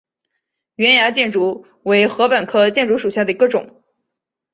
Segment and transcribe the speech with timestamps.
[0.77, 3.83] 圆芽箭竹为禾本科箭竹属下的一个种。